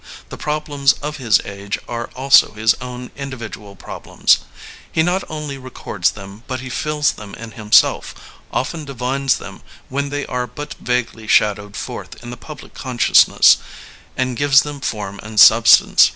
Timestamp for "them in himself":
7.11-8.15